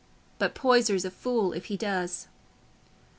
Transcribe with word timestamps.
But 0.39 0.55
Poyser's 0.55 1.05
a 1.05 1.11
fool 1.11 1.53
if 1.53 1.65
he 1.65 1.77
does." 1.77 2.27